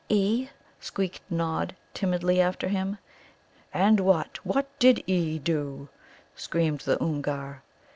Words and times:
"'E,'" 0.09 0.49
squeaked 0.79 1.21
Nod 1.29 1.75
timidly 1.93 2.41
after 2.41 2.69
him. 2.69 2.97
"And 3.71 3.99
what 3.99 4.39
what 4.43 4.55
what 4.55 4.79
did 4.79 5.03
'E' 5.07 5.37
do?" 5.37 5.89
screamed 6.35 6.79
the 6.79 6.97
Oomgar. 6.99 7.61